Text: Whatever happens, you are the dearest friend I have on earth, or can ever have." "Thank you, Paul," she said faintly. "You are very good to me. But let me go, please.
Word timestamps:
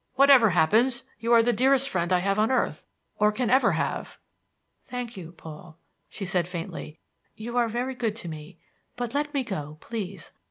Whatever 0.15 0.49
happens, 0.49 1.03
you 1.19 1.31
are 1.31 1.43
the 1.43 1.53
dearest 1.53 1.87
friend 1.87 2.11
I 2.11 2.17
have 2.21 2.39
on 2.39 2.49
earth, 2.49 2.87
or 3.19 3.31
can 3.31 3.51
ever 3.51 3.73
have." 3.73 4.17
"Thank 4.83 5.15
you, 5.15 5.31
Paul," 5.33 5.77
she 6.09 6.25
said 6.25 6.47
faintly. 6.47 6.97
"You 7.35 7.55
are 7.55 7.67
very 7.67 7.93
good 7.93 8.15
to 8.15 8.27
me. 8.27 8.57
But 8.95 9.13
let 9.13 9.31
me 9.31 9.43
go, 9.43 9.77
please. 9.79 10.31